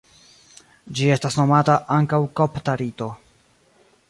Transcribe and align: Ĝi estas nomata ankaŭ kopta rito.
Ĝi 0.99 1.11
estas 1.17 1.37
nomata 1.41 1.75
ankaŭ 1.99 2.21
kopta 2.41 2.79
rito. 2.83 3.15